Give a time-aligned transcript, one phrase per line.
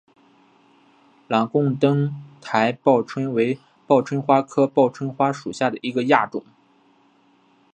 [1.27, 6.43] 朗贡灯台报春为报春花科报春花属下的一个亚种。